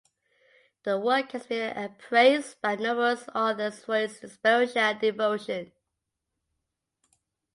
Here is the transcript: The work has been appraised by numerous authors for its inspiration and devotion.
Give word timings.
The 0.81 0.99
work 0.99 1.31
has 1.33 1.45
been 1.45 1.77
appraised 1.77 2.59
by 2.59 2.75
numerous 2.75 3.25
authors 3.35 3.85
for 3.85 3.97
its 3.97 4.23
inspiration 4.23 4.79
and 4.79 4.99
devotion. 4.99 5.71